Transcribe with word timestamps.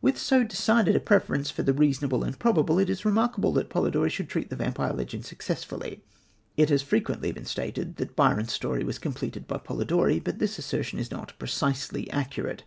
With 0.00 0.16
so 0.16 0.44
decided 0.44 0.96
a 0.96 1.00
preference 1.00 1.50
for 1.50 1.62
the 1.62 1.74
reasonable 1.74 2.24
and 2.24 2.38
probable, 2.38 2.78
it 2.78 2.88
is 2.88 3.04
remarkable 3.04 3.52
that 3.52 3.68
Polidori 3.68 4.08
should 4.08 4.30
treat 4.30 4.48
the 4.48 4.56
vampire 4.56 4.94
legend 4.94 5.26
successfully. 5.26 6.02
It 6.56 6.70
has 6.70 6.80
frequently 6.80 7.32
been 7.32 7.44
stated 7.44 7.96
that 7.96 8.16
Byron's 8.16 8.50
story 8.54 8.82
was 8.82 8.98
completed 8.98 9.46
by 9.46 9.58
Polidori; 9.58 10.20
but 10.20 10.38
this 10.38 10.58
assertion 10.58 10.98
is 10.98 11.10
not 11.10 11.34
precisely 11.38 12.10
accurate. 12.10 12.62